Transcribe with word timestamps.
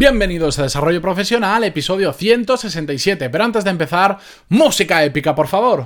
Bienvenidos 0.00 0.58
a 0.58 0.62
Desarrollo 0.62 1.02
Profesional, 1.02 1.62
episodio 1.62 2.14
167. 2.14 3.28
Pero 3.28 3.44
antes 3.44 3.64
de 3.64 3.70
empezar, 3.70 4.16
música 4.48 5.04
épica, 5.04 5.34
por 5.34 5.46
favor. 5.46 5.84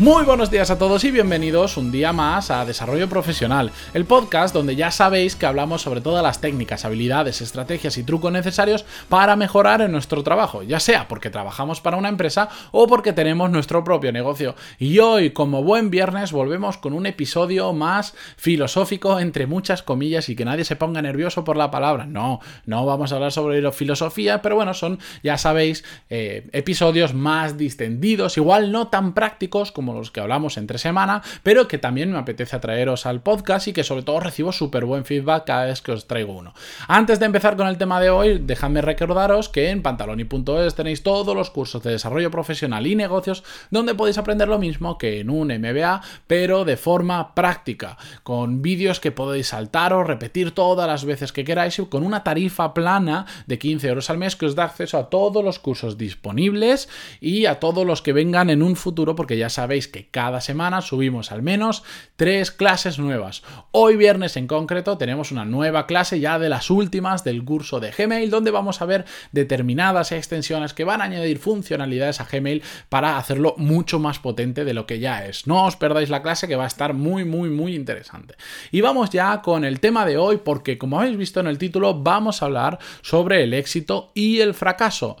Muy 0.00 0.24
buenos 0.24 0.48
días 0.52 0.70
a 0.70 0.78
todos 0.78 1.02
y 1.02 1.10
bienvenidos 1.10 1.76
un 1.76 1.90
día 1.90 2.12
más 2.12 2.52
a 2.52 2.64
Desarrollo 2.64 3.08
Profesional, 3.08 3.72
el 3.94 4.04
podcast 4.04 4.54
donde 4.54 4.76
ya 4.76 4.92
sabéis 4.92 5.34
que 5.34 5.44
hablamos 5.44 5.82
sobre 5.82 6.00
todas 6.00 6.22
las 6.22 6.40
técnicas, 6.40 6.84
habilidades, 6.84 7.40
estrategias 7.40 7.98
y 7.98 8.04
trucos 8.04 8.30
necesarios 8.30 8.84
para 9.08 9.34
mejorar 9.34 9.80
en 9.80 9.90
nuestro 9.90 10.22
trabajo, 10.22 10.62
ya 10.62 10.78
sea 10.78 11.08
porque 11.08 11.30
trabajamos 11.30 11.80
para 11.80 11.96
una 11.96 12.08
empresa 12.08 12.48
o 12.70 12.86
porque 12.86 13.12
tenemos 13.12 13.50
nuestro 13.50 13.82
propio 13.82 14.12
negocio. 14.12 14.54
Y 14.78 15.00
hoy, 15.00 15.30
como 15.30 15.64
buen 15.64 15.90
viernes, 15.90 16.30
volvemos 16.30 16.78
con 16.78 16.92
un 16.92 17.04
episodio 17.06 17.72
más 17.72 18.14
filosófico, 18.36 19.18
entre 19.18 19.48
muchas 19.48 19.82
comillas, 19.82 20.28
y 20.28 20.36
que 20.36 20.44
nadie 20.44 20.64
se 20.64 20.76
ponga 20.76 21.02
nervioso 21.02 21.42
por 21.42 21.56
la 21.56 21.72
palabra. 21.72 22.06
No, 22.06 22.38
no 22.66 22.86
vamos 22.86 23.10
a 23.10 23.16
hablar 23.16 23.32
sobre 23.32 23.72
filosofía, 23.72 24.42
pero 24.42 24.54
bueno, 24.54 24.74
son, 24.74 25.00
ya 25.24 25.38
sabéis, 25.38 25.84
eh, 26.08 26.48
episodios 26.52 27.14
más 27.14 27.58
distendidos, 27.58 28.36
igual 28.36 28.70
no 28.70 28.86
tan 28.86 29.12
prácticos 29.12 29.72
como 29.72 29.87
los 29.94 30.10
que 30.10 30.20
hablamos 30.20 30.56
entre 30.56 30.78
semana, 30.78 31.22
pero 31.42 31.68
que 31.68 31.78
también 31.78 32.12
me 32.12 32.18
apetece 32.18 32.58
traeros 32.58 33.06
al 33.06 33.20
podcast 33.20 33.68
y 33.68 33.72
que 33.72 33.84
sobre 33.84 34.02
todo 34.02 34.20
recibo 34.20 34.52
súper 34.52 34.84
buen 34.84 35.04
feedback 35.04 35.44
cada 35.46 35.66
vez 35.66 35.82
que 35.82 35.92
os 35.92 36.06
traigo 36.06 36.32
uno. 36.32 36.54
Antes 36.86 37.20
de 37.20 37.26
empezar 37.26 37.56
con 37.56 37.68
el 37.68 37.78
tema 37.78 38.00
de 38.00 38.10
hoy, 38.10 38.38
dejadme 38.38 38.82
recordaros 38.82 39.48
que 39.48 39.70
en 39.70 39.82
pantaloni.es 39.82 40.74
tenéis 40.74 41.02
todos 41.02 41.34
los 41.34 41.50
cursos 41.50 41.82
de 41.82 41.92
desarrollo 41.92 42.30
profesional 42.30 42.86
y 42.86 42.94
negocios 42.94 43.44
donde 43.70 43.94
podéis 43.94 44.18
aprender 44.18 44.48
lo 44.48 44.58
mismo 44.58 44.98
que 44.98 45.20
en 45.20 45.30
un 45.30 45.48
MBA, 45.48 46.02
pero 46.26 46.64
de 46.64 46.76
forma 46.76 47.34
práctica, 47.34 47.96
con 48.22 48.62
vídeos 48.62 49.00
que 49.00 49.12
podéis 49.12 49.48
saltar 49.48 49.92
o 49.92 50.04
repetir 50.04 50.52
todas 50.52 50.86
las 50.86 51.04
veces 51.04 51.32
que 51.32 51.44
queráis 51.44 51.78
y 51.78 51.86
con 51.86 52.02
una 52.02 52.24
tarifa 52.24 52.74
plana 52.74 53.26
de 53.46 53.58
15 53.58 53.88
euros 53.88 54.10
al 54.10 54.18
mes 54.18 54.36
que 54.36 54.46
os 54.46 54.54
da 54.54 54.64
acceso 54.64 54.98
a 54.98 55.10
todos 55.10 55.44
los 55.44 55.58
cursos 55.58 55.98
disponibles 55.98 56.88
y 57.20 57.46
a 57.46 57.60
todos 57.60 57.86
los 57.86 58.02
que 58.02 58.12
vengan 58.12 58.50
en 58.50 58.62
un 58.62 58.76
futuro 58.76 59.14
porque 59.14 59.38
ya 59.38 59.48
sabéis 59.48 59.77
que 59.86 60.08
cada 60.08 60.40
semana 60.40 60.80
subimos 60.80 61.30
al 61.30 61.42
menos 61.42 61.84
tres 62.16 62.50
clases 62.50 62.98
nuevas. 62.98 63.44
Hoy 63.70 63.96
viernes 63.96 64.36
en 64.36 64.48
concreto 64.48 64.98
tenemos 64.98 65.30
una 65.30 65.44
nueva 65.44 65.86
clase 65.86 66.18
ya 66.18 66.40
de 66.40 66.48
las 66.48 66.70
últimas 66.70 67.22
del 67.22 67.44
curso 67.44 67.78
de 67.78 67.92
Gmail 67.92 68.30
donde 68.30 68.50
vamos 68.50 68.82
a 68.82 68.86
ver 68.86 69.04
determinadas 69.30 70.10
extensiones 70.10 70.74
que 70.74 70.84
van 70.84 71.00
a 71.00 71.04
añadir 71.04 71.38
funcionalidades 71.38 72.20
a 72.20 72.24
Gmail 72.24 72.62
para 72.88 73.18
hacerlo 73.18 73.54
mucho 73.58 74.00
más 74.00 74.18
potente 74.18 74.64
de 74.64 74.74
lo 74.74 74.86
que 74.86 74.98
ya 74.98 75.24
es. 75.26 75.46
No 75.46 75.66
os 75.66 75.76
perdáis 75.76 76.10
la 76.10 76.22
clase 76.22 76.48
que 76.48 76.56
va 76.56 76.64
a 76.64 76.68
estar 76.68 76.94
muy 76.94 77.24
muy 77.24 77.50
muy 77.50 77.76
interesante. 77.76 78.34
Y 78.72 78.80
vamos 78.80 79.10
ya 79.10 79.42
con 79.42 79.64
el 79.64 79.78
tema 79.78 80.04
de 80.04 80.16
hoy 80.16 80.38
porque 80.38 80.78
como 80.78 80.98
habéis 80.98 81.16
visto 81.16 81.38
en 81.38 81.46
el 81.46 81.58
título 81.58 82.02
vamos 82.02 82.42
a 82.42 82.46
hablar 82.46 82.78
sobre 83.02 83.44
el 83.44 83.54
éxito 83.54 84.10
y 84.14 84.40
el 84.40 84.54
fracaso. 84.54 85.16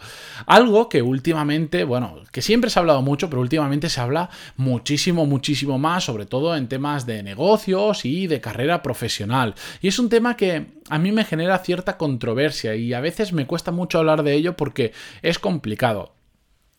Algo 0.46 0.88
que 0.88 1.02
últimamente, 1.02 1.84
bueno, 1.84 2.16
que 2.32 2.42
siempre 2.42 2.70
se 2.70 2.78
ha 2.78 2.80
hablado 2.80 3.02
mucho, 3.02 3.28
pero 3.28 3.42
últimamente 3.42 3.88
se 3.88 4.00
habla 4.00 4.30
muchísimo, 4.56 5.26
muchísimo 5.26 5.78
más, 5.78 6.04
sobre 6.04 6.26
todo 6.26 6.56
en 6.56 6.68
temas 6.68 7.06
de 7.06 7.22
negocios 7.22 8.04
y 8.04 8.26
de 8.26 8.40
carrera 8.40 8.82
profesional. 8.82 9.54
Y 9.80 9.88
es 9.88 9.98
un 9.98 10.08
tema 10.08 10.36
que 10.36 10.66
a 10.88 10.98
mí 10.98 11.12
me 11.12 11.24
genera 11.24 11.58
cierta 11.58 11.96
controversia 11.96 12.74
y 12.74 12.94
a 12.94 13.00
veces 13.00 13.32
me 13.32 13.46
cuesta 13.46 13.70
mucho 13.70 13.98
hablar 13.98 14.22
de 14.22 14.34
ello 14.34 14.56
porque 14.56 14.92
es 15.22 15.38
complicado. 15.38 16.14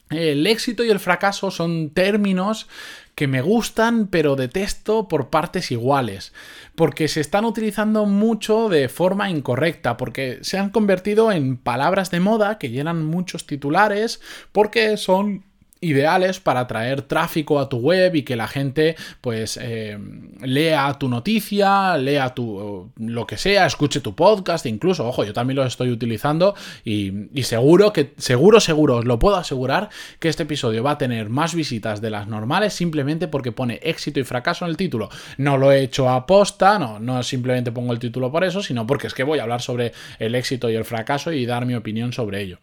El 0.09 0.47
éxito 0.47 0.83
y 0.83 0.89
el 0.89 0.99
fracaso 0.99 1.51
son 1.51 1.91
términos 1.91 2.67
que 3.13 3.27
me 3.27 3.41
gustan 3.41 4.07
pero 4.07 4.35
detesto 4.35 5.07
por 5.07 5.29
partes 5.29 5.71
iguales, 5.71 6.33
porque 6.73 7.07
se 7.07 7.21
están 7.21 7.45
utilizando 7.45 8.05
mucho 8.05 8.69
de 8.69 8.89
forma 8.89 9.29
incorrecta, 9.29 9.97
porque 9.97 10.39
se 10.41 10.57
han 10.57 10.71
convertido 10.71 11.31
en 11.31 11.57
palabras 11.57 12.09
de 12.09 12.21
moda 12.21 12.57
que 12.57 12.69
llenan 12.69 13.05
muchos 13.05 13.45
titulares, 13.45 14.19
porque 14.51 14.97
son 14.97 15.43
ideales 15.81 16.39
para 16.39 16.67
traer 16.67 17.01
tráfico 17.03 17.59
a 17.59 17.69
tu 17.69 17.77
web 17.77 18.15
y 18.15 18.23
que 18.23 18.35
la 18.35 18.47
gente 18.47 18.95
pues 19.21 19.57
eh, 19.61 19.97
lea 20.41 20.93
tu 20.99 21.07
noticia, 21.09 21.97
lea 21.97 22.33
tu 22.33 22.91
lo 22.97 23.25
que 23.25 23.37
sea, 23.37 23.65
escuche 23.65 24.01
tu 24.01 24.15
podcast, 24.15 24.65
incluso, 24.65 25.07
ojo, 25.07 25.23
yo 25.23 25.33
también 25.33 25.55
lo 25.55 25.65
estoy 25.65 25.89
utilizando 25.91 26.55
y, 26.83 27.29
y, 27.33 27.43
seguro 27.43 27.93
que, 27.93 28.13
seguro, 28.17 28.59
seguro, 28.59 28.97
os 28.97 29.05
lo 29.05 29.19
puedo 29.19 29.37
asegurar 29.37 29.89
que 30.19 30.29
este 30.29 30.43
episodio 30.43 30.83
va 30.83 30.91
a 30.91 30.97
tener 30.97 31.29
más 31.29 31.55
visitas 31.55 32.01
de 32.01 32.09
las 32.09 32.27
normales 32.27 32.73
simplemente 32.73 33.27
porque 33.27 33.51
pone 33.51 33.79
éxito 33.83 34.19
y 34.19 34.23
fracaso 34.23 34.65
en 34.65 34.71
el 34.71 34.77
título. 34.77 35.09
No 35.37 35.57
lo 35.57 35.71
he 35.71 35.81
hecho 35.81 36.09
a 36.09 36.25
posta, 36.25 36.79
no, 36.79 36.99
no 36.99 37.23
simplemente 37.23 37.71
pongo 37.71 37.93
el 37.93 37.99
título 37.99 38.31
por 38.31 38.43
eso, 38.43 38.61
sino 38.61 38.85
porque 38.85 39.07
es 39.07 39.13
que 39.13 39.23
voy 39.23 39.39
a 39.39 39.43
hablar 39.43 39.61
sobre 39.61 39.93
el 40.19 40.35
éxito 40.35 40.69
y 40.69 40.75
el 40.75 40.85
fracaso 40.85 41.31
y 41.31 41.45
dar 41.45 41.65
mi 41.65 41.75
opinión 41.75 42.13
sobre 42.13 42.41
ello. 42.41 42.59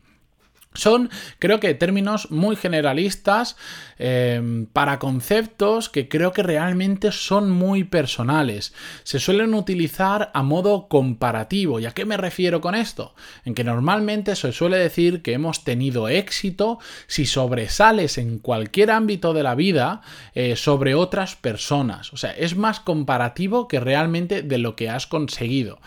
Son, 0.76 1.10
creo 1.38 1.60
que, 1.60 1.74
términos 1.74 2.30
muy 2.30 2.56
generalistas 2.56 3.56
eh, 3.98 4.66
para 4.72 4.98
conceptos 4.98 5.88
que 5.88 6.08
creo 6.08 6.32
que 6.32 6.42
realmente 6.42 7.12
son 7.12 7.50
muy 7.50 7.84
personales. 7.84 8.74
Se 9.04 9.18
suelen 9.18 9.54
utilizar 9.54 10.30
a 10.34 10.42
modo 10.42 10.88
comparativo. 10.88 11.80
¿Y 11.80 11.86
a 11.86 11.92
qué 11.92 12.04
me 12.04 12.16
refiero 12.16 12.60
con 12.60 12.74
esto? 12.74 13.14
En 13.44 13.54
que 13.54 13.64
normalmente 13.64 14.36
se 14.36 14.52
suele 14.52 14.78
decir 14.78 15.22
que 15.22 15.32
hemos 15.32 15.64
tenido 15.64 16.08
éxito 16.08 16.78
si 17.06 17.26
sobresales 17.26 18.18
en 18.18 18.38
cualquier 18.38 18.90
ámbito 18.90 19.32
de 19.32 19.42
la 19.42 19.54
vida 19.54 20.02
eh, 20.34 20.56
sobre 20.56 20.94
otras 20.94 21.36
personas. 21.36 22.12
O 22.12 22.16
sea, 22.16 22.32
es 22.32 22.56
más 22.56 22.80
comparativo 22.80 23.68
que 23.68 23.80
realmente 23.80 24.42
de 24.42 24.58
lo 24.58 24.76
que 24.76 24.90
has 24.90 25.06
conseguido. 25.06 25.78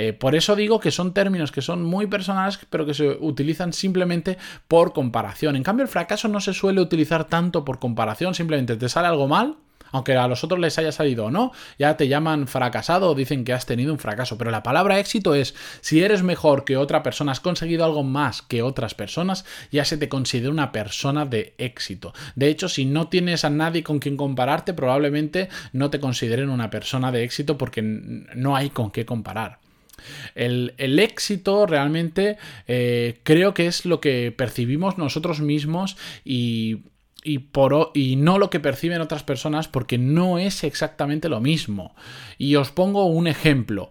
Eh, 0.00 0.12
por 0.12 0.36
eso 0.36 0.54
digo 0.54 0.78
que 0.78 0.92
son 0.92 1.12
términos 1.12 1.50
que 1.50 1.60
son 1.60 1.82
muy 1.82 2.06
personales, 2.06 2.60
pero 2.70 2.86
que 2.86 2.94
se 2.94 3.18
utilizan 3.18 3.72
simplemente 3.72 4.38
por 4.68 4.92
comparación. 4.92 5.56
En 5.56 5.64
cambio, 5.64 5.82
el 5.82 5.88
fracaso 5.88 6.28
no 6.28 6.40
se 6.40 6.54
suele 6.54 6.80
utilizar 6.80 7.24
tanto 7.24 7.64
por 7.64 7.80
comparación, 7.80 8.32
simplemente 8.32 8.76
te 8.76 8.88
sale 8.88 9.08
algo 9.08 9.26
mal, 9.26 9.56
aunque 9.90 10.14
a 10.14 10.28
los 10.28 10.44
otros 10.44 10.60
les 10.60 10.78
haya 10.78 10.92
salido 10.92 11.24
o 11.24 11.30
no, 11.32 11.50
ya 11.80 11.96
te 11.96 12.06
llaman 12.06 12.46
fracasado 12.46 13.10
o 13.10 13.14
dicen 13.16 13.42
que 13.42 13.52
has 13.52 13.66
tenido 13.66 13.92
un 13.92 13.98
fracaso. 13.98 14.38
Pero 14.38 14.52
la 14.52 14.62
palabra 14.62 15.00
éxito 15.00 15.34
es, 15.34 15.56
si 15.80 16.00
eres 16.00 16.22
mejor 16.22 16.64
que 16.64 16.76
otra 16.76 17.02
persona, 17.02 17.32
has 17.32 17.40
conseguido 17.40 17.84
algo 17.84 18.04
más 18.04 18.40
que 18.40 18.62
otras 18.62 18.94
personas, 18.94 19.44
ya 19.72 19.84
se 19.84 19.96
te 19.96 20.08
considera 20.08 20.52
una 20.52 20.70
persona 20.70 21.26
de 21.26 21.54
éxito. 21.58 22.12
De 22.36 22.46
hecho, 22.46 22.68
si 22.68 22.84
no 22.84 23.08
tienes 23.08 23.44
a 23.44 23.50
nadie 23.50 23.82
con 23.82 23.98
quien 23.98 24.16
compararte, 24.16 24.74
probablemente 24.74 25.48
no 25.72 25.90
te 25.90 25.98
consideren 25.98 26.50
una 26.50 26.70
persona 26.70 27.10
de 27.10 27.24
éxito 27.24 27.58
porque 27.58 27.82
no 27.82 28.54
hay 28.54 28.70
con 28.70 28.92
qué 28.92 29.04
comparar. 29.04 29.58
El, 30.34 30.72
éxito 30.98 31.66
realmente 31.66 32.38
eh, 32.66 33.20
creo 33.22 33.54
que 33.54 33.66
es 33.66 33.84
lo 33.84 34.00
que 34.00 34.32
percibimos 34.36 34.98
nosotros 34.98 35.40
mismos 35.40 35.96
y, 36.24 36.82
por, 37.52 37.90
y 37.94 38.16
no 38.16 38.38
lo 38.38 38.50
que 38.50 38.60
perciben 38.60 39.00
otras 39.00 39.22
personas 39.22 39.68
porque 39.68 39.98
no 39.98 40.38
es 40.38 40.64
exactamente 40.64 41.28
lo 41.28 41.40
mismo. 41.40 41.94
Y 42.38 42.56
os 42.56 42.70
pongo 42.70 43.06
un 43.06 43.26
ejemplo 43.26 43.90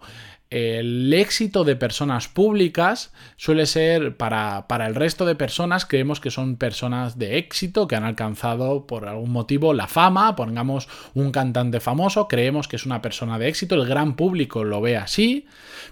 el 0.49 1.13
éxito 1.13 1.63
de 1.63 1.75
personas 1.75 2.27
públicas 2.27 3.11
suele 3.35 3.65
ser 3.65 4.15
para, 4.15 4.65
el 4.85 4.95
resto 4.95 5.25
de 5.25 5.35
personas, 5.35 5.85
creemos 5.85 6.21
que 6.21 6.31
son 6.31 6.55
personas 6.55 7.17
de 7.17 7.37
éxito, 7.37 7.87
que 7.87 7.95
han 7.95 8.05
alcanzado 8.05 8.87
por 8.87 9.07
algún 9.07 9.31
motivo 9.31 9.73
la 9.73 9.87
fama, 9.87 10.35
pongamos 10.35 10.87
un 11.13 11.31
cantante 11.31 11.79
famoso, 11.79 12.27
creemos 12.27 12.67
que 12.67 12.77
es 12.77 12.85
una 12.85 13.01
persona 13.01 13.37
de 13.37 13.49
éxito, 13.49 13.75
el 13.75 13.85
gran 13.85 14.15
público 14.15 14.63
lo 14.63 14.79
ve 14.79 14.95
así, 14.95 15.47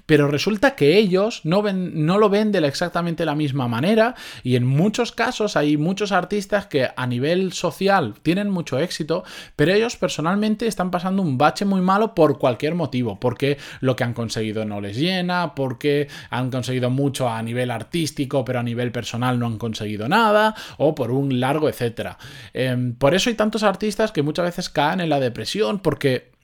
pero 0.05 0.27
resulta 0.27 0.75
que 0.75 0.97
ellos 0.97 1.41
no, 1.43 1.61
ven, 1.61 2.05
no 2.05 2.17
lo 2.17 2.29
ven 2.29 2.51
de 2.51 2.65
exactamente 2.65 3.25
la 3.25 3.35
misma 3.35 3.67
manera 3.67 4.15
y 4.41 4.55
en 4.55 4.65
muchos 4.65 5.11
casos 5.11 5.57
hay 5.57 5.77
muchos 5.77 6.11
artistas 6.11 6.67
que 6.67 6.89
a 6.95 7.07
nivel 7.07 7.51
social 7.53 8.15
tienen 8.23 8.49
mucho 8.49 8.79
éxito, 8.79 9.23
pero 9.55 9.73
ellos 9.73 9.97
personalmente 9.97 10.65
están 10.65 10.91
pasando 10.91 11.21
un 11.21 11.37
bache 11.37 11.65
muy 11.65 11.81
malo 11.81 12.15
por 12.15 12.39
cualquier 12.39 12.75
motivo, 12.75 13.19
porque 13.19 13.57
lo 13.81 13.95
que 13.95 14.03
han 14.03 14.13
conseguido 14.13 14.44
no 14.53 14.81
les 14.81 14.97
llena, 14.97 15.55
porque 15.55 16.07
han 16.29 16.51
conseguido 16.51 16.89
mucho 16.89 17.29
a 17.29 17.41
nivel 17.41 17.71
artístico, 17.71 18.45
pero 18.45 18.59
a 18.59 18.63
nivel 18.63 18.91
personal 18.91 19.39
no 19.39 19.47
han 19.47 19.57
conseguido 19.57 20.07
nada, 20.07 20.55
o 20.77 20.93
por 20.93 21.11
un 21.11 21.39
largo 21.39 21.69
etcétera. 21.69 22.17
Em, 22.53 22.93
por 22.93 23.15
eso 23.15 23.29
hay 23.29 23.35
tantos 23.35 23.63
artistas 23.63 24.11
que 24.11 24.21
muchas 24.21 24.45
veces 24.45 24.69
caen 24.69 25.01
en 25.01 25.09
la 25.09 25.19
depresión, 25.19 25.79
porque 25.79 26.34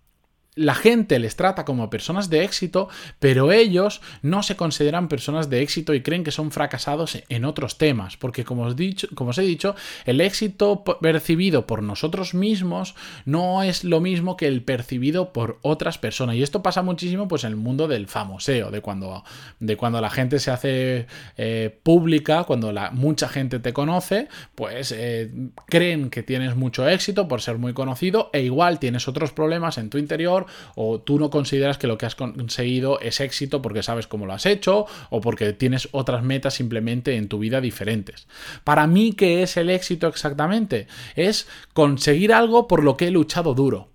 la 0.55 0.75
gente 0.75 1.17
les 1.17 1.37
trata 1.37 1.63
como 1.63 1.89
personas 1.89 2.29
de 2.29 2.43
éxito, 2.43 2.89
pero 3.19 3.53
ellos 3.53 4.01
no 4.21 4.43
se 4.43 4.57
consideran 4.57 5.07
personas 5.07 5.49
de 5.49 5.61
éxito 5.61 5.93
y 5.93 6.01
creen 6.01 6.25
que 6.25 6.31
son 6.31 6.51
fracasados 6.51 7.17
en 7.29 7.45
otros 7.45 7.77
temas, 7.77 8.17
porque 8.17 8.43
como 8.43 8.63
os, 8.63 8.75
dicho, 8.75 9.07
como 9.15 9.29
os 9.29 9.37
he 9.37 9.43
dicho, 9.43 9.75
el 10.05 10.19
éxito 10.19 10.83
percibido 10.83 11.65
por 11.65 11.81
nosotros 11.83 12.33
mismos 12.33 12.95
no 13.23 13.63
es 13.63 13.85
lo 13.85 14.01
mismo 14.01 14.35
que 14.35 14.47
el 14.47 14.61
percibido 14.61 15.31
por 15.31 15.59
otras 15.61 15.97
personas. 15.97 16.35
Y 16.35 16.43
esto 16.43 16.61
pasa 16.61 16.81
muchísimo 16.81 17.29
pues, 17.29 17.45
en 17.45 17.51
el 17.51 17.57
mundo 17.57 17.87
del 17.87 18.07
famoseo, 18.07 18.71
de 18.71 18.81
cuando, 18.81 19.23
de 19.61 19.77
cuando 19.77 20.01
la 20.01 20.09
gente 20.09 20.39
se 20.39 20.51
hace 20.51 21.07
eh, 21.37 21.79
pública, 21.83 22.43
cuando 22.43 22.73
la, 22.73 22.91
mucha 22.91 23.29
gente 23.29 23.59
te 23.59 23.71
conoce, 23.71 24.27
pues 24.55 24.91
eh, 24.91 25.31
creen 25.67 26.09
que 26.09 26.23
tienes 26.23 26.57
mucho 26.57 26.89
éxito 26.89 27.29
por 27.29 27.41
ser 27.41 27.57
muy 27.57 27.73
conocido 27.73 28.29
e 28.33 28.41
igual 28.41 28.79
tienes 28.79 29.07
otros 29.07 29.31
problemas 29.31 29.77
en 29.77 29.89
tu 29.89 29.97
interior 29.97 30.40
o 30.75 30.99
tú 30.99 31.19
no 31.19 31.29
consideras 31.29 31.77
que 31.77 31.87
lo 31.87 31.97
que 31.97 32.05
has 32.05 32.15
conseguido 32.15 32.99
es 32.99 33.19
éxito 33.19 33.61
porque 33.61 33.83
sabes 33.83 34.07
cómo 34.07 34.25
lo 34.25 34.33
has 34.33 34.45
hecho 34.45 34.85
o 35.09 35.21
porque 35.21 35.53
tienes 35.53 35.89
otras 35.91 36.23
metas 36.23 36.53
simplemente 36.53 37.15
en 37.15 37.27
tu 37.27 37.39
vida 37.39 37.61
diferentes. 37.61 38.27
Para 38.63 38.87
mí, 38.87 39.13
¿qué 39.13 39.43
es 39.43 39.57
el 39.57 39.69
éxito 39.69 40.07
exactamente? 40.07 40.87
Es 41.15 41.47
conseguir 41.73 42.33
algo 42.33 42.67
por 42.67 42.83
lo 42.83 42.97
que 42.97 43.07
he 43.07 43.11
luchado 43.11 43.53
duro. 43.53 43.90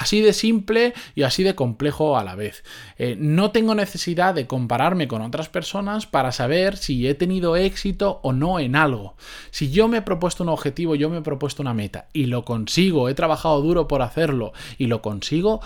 Así 0.00 0.22
de 0.22 0.32
simple 0.32 0.94
y 1.14 1.24
así 1.24 1.42
de 1.42 1.54
complejo 1.54 2.16
a 2.16 2.24
la 2.24 2.34
vez. 2.34 2.64
Eh, 2.96 3.16
no 3.18 3.50
tengo 3.50 3.74
necesidad 3.74 4.34
de 4.34 4.46
compararme 4.46 5.06
con 5.06 5.20
otras 5.20 5.50
personas 5.50 6.06
para 6.06 6.32
saber 6.32 6.78
si 6.78 7.06
he 7.06 7.14
tenido 7.14 7.54
éxito 7.54 8.18
o 8.22 8.32
no 8.32 8.58
en 8.58 8.76
algo. 8.76 9.14
Si 9.50 9.70
yo 9.70 9.88
me 9.88 9.98
he 9.98 10.02
propuesto 10.02 10.42
un 10.42 10.48
objetivo, 10.48 10.94
yo 10.94 11.10
me 11.10 11.18
he 11.18 11.20
propuesto 11.20 11.60
una 11.60 11.74
meta 11.74 12.08
y 12.14 12.24
lo 12.24 12.46
consigo, 12.46 13.10
he 13.10 13.14
trabajado 13.14 13.60
duro 13.60 13.88
por 13.88 14.00
hacerlo 14.00 14.54
y 14.78 14.86
lo 14.86 15.02
consigo, 15.02 15.60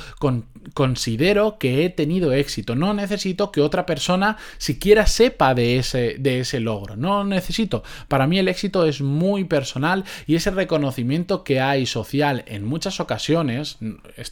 considero 0.74 1.56
que 1.56 1.84
he 1.84 1.90
tenido 1.90 2.32
éxito. 2.32 2.74
No 2.74 2.92
necesito 2.92 3.52
que 3.52 3.60
otra 3.60 3.86
persona 3.86 4.36
siquiera 4.58 5.06
sepa 5.06 5.54
de 5.54 5.78
ese, 5.78 6.16
de 6.18 6.40
ese 6.40 6.58
logro. 6.58 6.96
No 6.96 7.22
necesito. 7.22 7.84
Para 8.08 8.26
mí 8.26 8.40
el 8.40 8.48
éxito 8.48 8.84
es 8.84 9.00
muy 9.00 9.44
personal 9.44 10.04
y 10.26 10.34
ese 10.34 10.50
reconocimiento 10.50 11.44
que 11.44 11.60
hay 11.60 11.86
social 11.86 12.42
en 12.48 12.64
muchas 12.64 12.98
ocasiones 12.98 13.78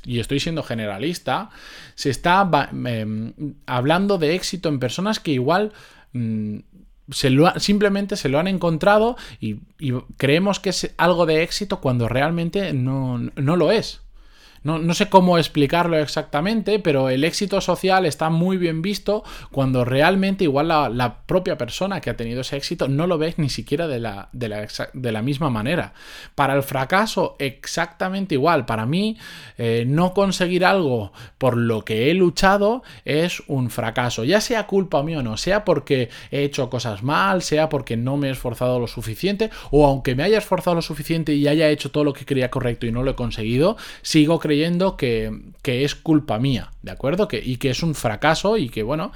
y 0.04 0.20
estoy 0.20 0.40
siendo 0.40 0.62
generalista, 0.62 1.50
se 1.94 2.10
está 2.10 2.48
em, 2.84 3.32
hablando 3.66 4.18
de 4.18 4.34
éxito 4.34 4.68
en 4.68 4.78
personas 4.78 5.20
que 5.20 5.32
igual... 5.32 5.72
Mm, 6.12 6.58
se 7.10 7.30
lo 7.30 7.50
simplemente 7.58 8.16
se 8.16 8.28
lo 8.28 8.38
han 8.38 8.46
encontrado 8.46 9.16
y, 9.40 9.56
y, 9.78 9.92
creemos 10.16 10.60
que 10.60 10.70
es 10.70 10.94
algo 10.96 11.26
de 11.26 11.42
éxito 11.42 11.80
cuando 11.80 12.08
realmente 12.08 12.72
no, 12.72 13.18
no 13.18 13.56
lo 13.56 13.72
es. 13.72 14.01
No, 14.64 14.94
sé 14.94 15.08
cómo 15.08 15.38
explicarlo 15.38 15.98
exactamente, 15.98 16.78
pero 16.78 17.08
el 17.08 17.24
éxito 17.24 17.60
social 17.60 18.06
está 18.06 18.30
muy 18.30 18.56
bien 18.58 18.80
visto 18.80 19.24
cuando 19.50 19.84
realmente 19.84 20.44
igual 20.44 20.68
la, 20.68 21.16
propia 21.26 21.58
persona 21.58 22.00
que 22.00 22.10
ha 22.10 22.16
tenido 22.16 22.42
ese 22.42 22.56
éxito 22.56 22.88
no 22.88 23.06
lo 23.06 23.18
ves 23.18 23.38
ni 23.38 23.48
siquiera 23.48 23.88
de 23.88 23.98
la, 23.98 24.28
de 24.32 24.48
la, 24.48 24.68
de 24.92 25.12
la 25.12 25.22
misma 25.22 25.50
manera. 25.50 25.94
Para 26.36 26.54
el 26.54 26.62
fracaso, 26.62 27.34
exactamente 27.40 28.36
igual. 28.36 28.64
Para 28.64 28.86
mí, 28.86 29.18
eh, 29.58 29.84
no 29.86 30.14
conseguir 30.14 30.64
algo 30.64 31.12
por 31.38 31.56
lo 31.56 31.84
que 31.84 32.10
he 32.10 32.14
luchado 32.14 32.82
es 33.04 33.42
un 33.48 33.68
fracaso. 33.68 34.22
Ya 34.22 34.40
sea 34.40 34.66
culpa 34.68 35.02
mía 35.02 35.18
o 35.18 35.22
no, 35.22 35.36
sea 35.36 35.64
porque 35.64 36.08
he 36.30 36.44
hecho 36.44 36.70
cosas 36.70 37.02
mal, 37.02 37.42
sea 37.42 37.68
porque 37.68 37.96
no 37.96 38.16
me 38.16 38.28
he 38.28 38.30
esforzado 38.30 38.78
lo 38.78 38.86
suficiente, 38.86 39.50
o 39.70 39.86
aunque 39.86 40.14
me 40.14 40.22
haya 40.22 40.38
esforzado 40.38 40.76
lo 40.76 40.82
suficiente 40.82 41.34
y 41.34 41.48
haya 41.48 41.68
hecho 41.68 41.90
todo 41.90 42.04
lo 42.04 42.12
que 42.12 42.24
quería 42.24 42.50
correcto 42.50 42.86
y 42.86 42.92
no 42.92 43.02
lo 43.02 43.12
he 43.12 43.14
conseguido, 43.16 43.76
sigo 44.02 44.38
creyendo 44.38 44.51
creyendo 44.52 44.98
que, 44.98 45.32
que 45.62 45.82
es 45.82 45.94
culpa 45.94 46.38
mía, 46.38 46.72
¿de 46.82 46.90
acuerdo? 46.90 47.26
Que, 47.26 47.42
y 47.42 47.56
que 47.56 47.70
es 47.70 47.82
un 47.82 47.94
fracaso 47.94 48.58
y 48.58 48.68
que, 48.68 48.82
bueno, 48.82 49.10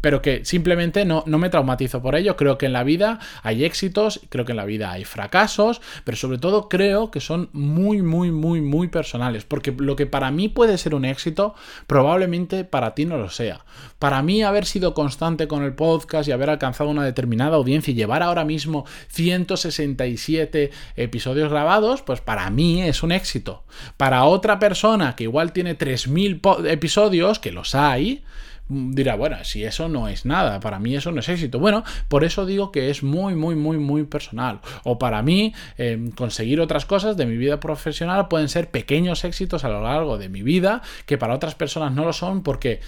pero 0.00 0.22
que 0.22 0.46
simplemente 0.46 1.04
no, 1.04 1.24
no 1.26 1.36
me 1.36 1.50
traumatizo 1.50 2.00
por 2.00 2.16
ello. 2.16 2.36
Creo 2.36 2.56
que 2.56 2.64
en 2.64 2.72
la 2.72 2.84
vida 2.84 3.18
hay 3.42 3.64
éxitos, 3.64 4.20
creo 4.30 4.46
que 4.46 4.52
en 4.52 4.56
la 4.56 4.64
vida 4.64 4.90
hay 4.90 5.04
fracasos, 5.04 5.82
pero 6.04 6.16
sobre 6.16 6.38
todo 6.38 6.70
creo 6.70 7.10
que 7.10 7.20
son 7.20 7.50
muy, 7.52 8.00
muy, 8.00 8.30
muy, 8.30 8.62
muy 8.62 8.88
personales. 8.88 9.44
Porque 9.44 9.74
lo 9.76 9.94
que 9.94 10.06
para 10.06 10.30
mí 10.30 10.48
puede 10.48 10.78
ser 10.78 10.94
un 10.94 11.04
éxito, 11.04 11.54
probablemente 11.86 12.64
para 12.64 12.94
ti 12.94 13.04
no 13.04 13.18
lo 13.18 13.28
sea. 13.28 13.66
Para 13.98 14.22
mí 14.22 14.42
haber 14.42 14.64
sido 14.64 14.94
constante 14.94 15.48
con 15.48 15.64
el 15.64 15.74
podcast 15.74 16.26
y 16.28 16.32
haber 16.32 16.48
alcanzado 16.48 16.88
una 16.88 17.04
determinada 17.04 17.56
audiencia 17.56 17.90
y 17.90 17.94
llevar 17.94 18.22
ahora 18.22 18.46
mismo 18.46 18.86
167 19.08 20.70
episodios 20.96 21.50
grabados, 21.50 22.00
pues 22.00 22.22
para 22.22 22.48
mí 22.48 22.80
es 22.80 23.02
un 23.02 23.12
éxito. 23.12 23.64
Para 23.98 24.24
otra 24.24 24.58
persona 24.58 24.77
que 25.16 25.24
igual 25.24 25.52
tiene 25.52 25.76
3.000 25.76 26.68
episodios, 26.70 27.38
que 27.38 27.52
los 27.52 27.74
hay, 27.74 28.22
dirá, 28.68 29.16
bueno, 29.16 29.36
si 29.44 29.64
eso 29.64 29.88
no 29.88 30.08
es 30.08 30.24
nada, 30.24 30.60
para 30.60 30.78
mí 30.78 30.94
eso 30.94 31.12
no 31.12 31.20
es 31.20 31.28
éxito. 31.28 31.58
Bueno, 31.58 31.84
por 32.08 32.24
eso 32.24 32.46
digo 32.46 32.72
que 32.72 32.90
es 32.90 33.02
muy, 33.02 33.34
muy, 33.34 33.54
muy, 33.54 33.78
muy 33.78 34.04
personal. 34.04 34.60
O 34.84 34.98
para 34.98 35.22
mí, 35.22 35.54
em, 35.76 36.10
conseguir 36.10 36.60
otras 36.60 36.84
cosas 36.84 37.16
de 37.16 37.26
mi 37.26 37.36
vida 37.36 37.60
profesional 37.60 38.28
pueden 38.28 38.48
ser 38.48 38.70
pequeños 38.70 39.24
éxitos 39.24 39.64
a 39.64 39.68
lo 39.68 39.82
largo 39.82 40.18
de 40.18 40.28
mi 40.28 40.42
vida, 40.42 40.82
que 41.06 41.18
para 41.18 41.34
otras 41.34 41.54
personas 41.54 41.92
no 41.92 42.04
lo 42.04 42.12
son 42.12 42.42
porque 42.42 42.80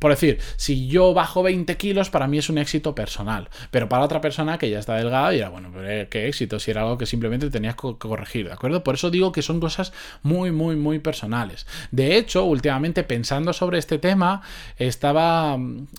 por 0.00 0.10
decir, 0.10 0.38
si 0.56 0.86
yo 0.88 1.14
bajo 1.14 1.42
20 1.42 1.76
kilos, 1.78 2.10
para 2.10 2.26
mí 2.26 2.36
es 2.36 2.50
un 2.50 2.58
éxito 2.58 2.94
personal. 2.94 3.48
Pero 3.70 3.88
para 3.88 4.04
otra 4.04 4.20
persona 4.20 4.58
que 4.58 4.68
ya 4.68 4.78
está 4.78 4.96
delgada, 4.96 5.30
dirá, 5.30 5.48
bueno, 5.48 5.70
pero 5.72 5.88
eh, 5.88 6.08
qué 6.10 6.28
éxito, 6.28 6.58
si 6.58 6.70
era 6.70 6.82
algo 6.82 6.98
que 6.98 7.06
simplemente 7.06 7.48
tenías 7.48 7.74
que 7.74 7.96
corregir, 7.96 8.48
¿de 8.48 8.52
acuerdo? 8.52 8.84
Por 8.84 8.96
eso 8.96 9.10
digo 9.10 9.32
que 9.32 9.40
son 9.40 9.60
cosas 9.60 9.94
muy, 10.22 10.52
muy, 10.52 10.76
muy 10.76 10.98
personales. 10.98 11.66
De 11.90 12.18
hecho, 12.18 12.44
últimamente 12.44 13.02
pensando 13.02 13.52
sobre 13.52 13.78
este 13.78 13.98
tema, 13.98 14.42
estaba. 14.76 15.17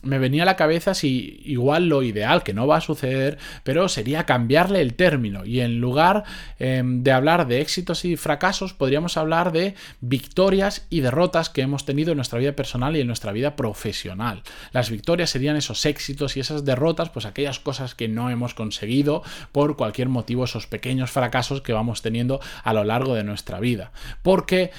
Me 0.03 0.19
venía 0.19 0.43
a 0.43 0.45
la 0.45 0.55
cabeza 0.55 0.93
si 0.93 1.41
igual 1.45 1.89
lo 1.89 2.03
ideal, 2.03 2.43
que 2.43 2.53
no 2.53 2.67
va 2.67 2.77
a 2.77 2.81
suceder, 2.81 3.37
pero 3.63 3.89
sería 3.89 4.25
cambiarle 4.25 4.81
el 4.81 4.93
término. 4.93 5.45
Y 5.45 5.61
en 5.61 5.79
lugar 5.79 6.23
em, 6.59 7.03
de 7.03 7.11
hablar 7.11 7.47
de 7.47 7.61
éxitos 7.61 8.05
y 8.05 8.17
fracasos, 8.17 8.73
podríamos 8.73 9.17
hablar 9.17 9.51
de 9.51 9.75
victorias 10.01 10.85
y 10.89 11.01
derrotas 11.01 11.49
que 11.49 11.61
hemos 11.61 11.85
tenido 11.85 12.11
en 12.11 12.17
nuestra 12.17 12.39
vida 12.39 12.53
personal 12.53 12.95
y 12.95 13.01
en 13.01 13.07
nuestra 13.07 13.31
vida 13.31 13.55
profesional. 13.55 14.43
Las 14.71 14.89
victorias 14.89 15.29
serían 15.29 15.55
esos 15.55 15.85
éxitos 15.85 16.37
y 16.37 16.39
esas 16.39 16.65
derrotas, 16.65 17.09
pues 17.09 17.25
aquellas 17.25 17.59
cosas 17.59 17.95
que 17.95 18.07
no 18.07 18.29
hemos 18.29 18.53
conseguido 18.53 19.23
por 19.51 19.75
cualquier 19.75 20.09
motivo, 20.09 20.43
esos 20.43 20.67
pequeños 20.67 21.11
fracasos 21.11 21.61
que 21.61 21.73
vamos 21.73 22.01
teniendo 22.01 22.39
a 22.63 22.73
lo 22.73 22.83
largo 22.83 23.15
de 23.15 23.23
nuestra 23.23 23.59
vida. 23.59 23.91
Porque 24.21 24.71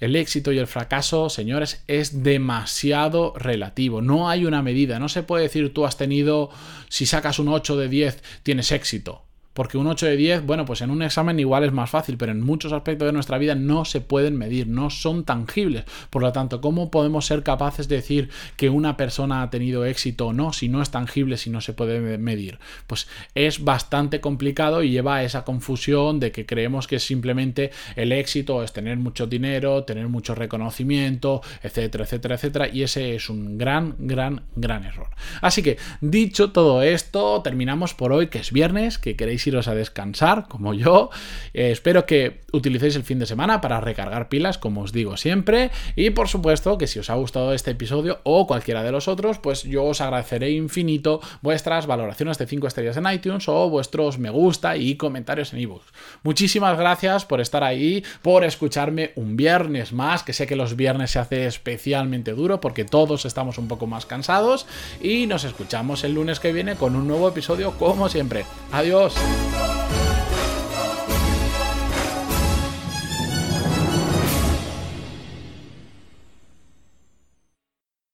el 0.00 0.16
éxito 0.16 0.52
y 0.52 0.58
el 0.58 0.66
fracaso, 0.66 1.28
señores, 1.28 1.82
es 1.86 2.22
demasiado 2.22 3.34
relativo. 3.36 4.00
No 4.00 4.28
hay 4.28 4.44
una 4.44 4.62
medida. 4.62 4.98
No 4.98 5.08
se 5.08 5.22
puede 5.22 5.44
decir 5.44 5.72
tú 5.74 5.86
has 5.86 5.96
tenido, 5.96 6.50
si 6.88 7.06
sacas 7.06 7.38
un 7.38 7.48
8 7.48 7.76
de 7.76 7.88
10, 7.88 8.22
tienes 8.42 8.72
éxito. 8.72 9.27
Porque 9.58 9.76
un 9.76 9.88
8 9.88 10.06
de 10.06 10.16
10, 10.16 10.46
bueno, 10.46 10.64
pues 10.64 10.82
en 10.82 10.90
un 10.92 11.02
examen 11.02 11.40
igual 11.40 11.64
es 11.64 11.72
más 11.72 11.90
fácil, 11.90 12.16
pero 12.16 12.30
en 12.30 12.40
muchos 12.40 12.72
aspectos 12.72 13.06
de 13.06 13.12
nuestra 13.12 13.38
vida 13.38 13.56
no 13.56 13.84
se 13.84 14.00
pueden 14.00 14.36
medir, 14.36 14.68
no 14.68 14.88
son 14.88 15.24
tangibles. 15.24 15.82
Por 16.10 16.22
lo 16.22 16.30
tanto, 16.30 16.60
¿cómo 16.60 16.92
podemos 16.92 17.26
ser 17.26 17.42
capaces 17.42 17.88
de 17.88 17.96
decir 17.96 18.30
que 18.56 18.70
una 18.70 18.96
persona 18.96 19.42
ha 19.42 19.50
tenido 19.50 19.84
éxito 19.84 20.28
o 20.28 20.32
no 20.32 20.52
si 20.52 20.68
no 20.68 20.80
es 20.80 20.90
tangible, 20.90 21.36
si 21.36 21.50
no 21.50 21.60
se 21.60 21.72
puede 21.72 22.18
medir? 22.18 22.60
Pues 22.86 23.08
es 23.34 23.64
bastante 23.64 24.20
complicado 24.20 24.84
y 24.84 24.90
lleva 24.90 25.16
a 25.16 25.24
esa 25.24 25.42
confusión 25.42 26.20
de 26.20 26.30
que 26.30 26.46
creemos 26.46 26.86
que 26.86 27.00
simplemente 27.00 27.72
el 27.96 28.12
éxito 28.12 28.62
es 28.62 28.72
tener 28.72 28.96
mucho 28.96 29.26
dinero, 29.26 29.82
tener 29.82 30.06
mucho 30.06 30.36
reconocimiento, 30.36 31.42
etcétera, 31.64 32.04
etcétera, 32.04 32.36
etcétera. 32.36 32.68
Y 32.68 32.84
ese 32.84 33.16
es 33.16 33.28
un 33.28 33.58
gran, 33.58 33.96
gran, 33.98 34.42
gran 34.54 34.84
error. 34.84 35.08
Así 35.40 35.64
que, 35.64 35.78
dicho 36.00 36.52
todo 36.52 36.80
esto, 36.80 37.42
terminamos 37.42 37.94
por 37.94 38.12
hoy, 38.12 38.28
que 38.28 38.38
es 38.38 38.52
viernes, 38.52 38.98
que 38.98 39.16
queréis 39.16 39.47
iros 39.48 39.68
a 39.68 39.74
descansar, 39.74 40.46
como 40.48 40.74
yo. 40.74 41.10
Eh, 41.54 41.70
espero 41.70 42.06
que 42.06 42.40
utilicéis 42.52 42.96
el 42.96 43.02
fin 43.02 43.18
de 43.18 43.26
semana 43.26 43.60
para 43.60 43.80
recargar 43.80 44.28
pilas, 44.28 44.58
como 44.58 44.82
os 44.82 44.92
digo 44.92 45.16
siempre. 45.16 45.70
Y 45.96 46.10
por 46.10 46.28
supuesto 46.28 46.78
que 46.78 46.86
si 46.86 46.98
os 46.98 47.10
ha 47.10 47.14
gustado 47.14 47.52
este 47.52 47.72
episodio 47.72 48.20
o 48.24 48.46
cualquiera 48.46 48.82
de 48.82 48.92
los 48.92 49.08
otros, 49.08 49.38
pues 49.38 49.64
yo 49.64 49.84
os 49.84 50.00
agradeceré 50.00 50.50
infinito 50.50 51.20
vuestras 51.42 51.86
valoraciones 51.86 52.38
de 52.38 52.46
5 52.46 52.66
estrellas 52.66 52.96
en 52.96 53.10
iTunes 53.10 53.48
o 53.48 53.68
vuestros 53.68 54.18
me 54.18 54.30
gusta 54.30 54.76
y 54.76 54.96
comentarios 54.96 55.52
en 55.52 55.60
ebooks. 55.60 55.92
Muchísimas 56.22 56.78
gracias 56.78 57.24
por 57.24 57.40
estar 57.40 57.64
ahí, 57.64 58.04
por 58.22 58.44
escucharme 58.44 59.12
un 59.16 59.36
viernes 59.36 59.92
más, 59.92 60.22
que 60.22 60.32
sé 60.32 60.46
que 60.46 60.56
los 60.56 60.76
viernes 60.76 61.10
se 61.10 61.18
hace 61.18 61.46
especialmente 61.46 62.32
duro 62.32 62.60
porque 62.60 62.84
todos 62.84 63.24
estamos 63.24 63.58
un 63.58 63.68
poco 63.68 63.86
más 63.86 64.06
cansados. 64.06 64.66
Y 65.00 65.26
nos 65.26 65.44
escuchamos 65.44 66.04
el 66.04 66.14
lunes 66.14 66.40
que 66.40 66.52
viene 66.52 66.76
con 66.76 66.96
un 66.96 67.06
nuevo 67.08 67.28
episodio, 67.28 67.72
como 67.72 68.08
siempre. 68.08 68.44
Adiós. 68.72 69.14